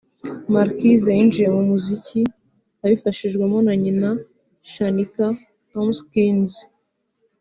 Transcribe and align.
Marquise 0.53 1.09
yinjiye 1.17 1.47
mu 1.55 1.61
muziki 1.69 2.21
abifashijwemo 2.83 3.57
na 3.67 3.73
nyina 3.81 4.09
Shaniqua 4.71 5.27
Tompkins 5.71 6.53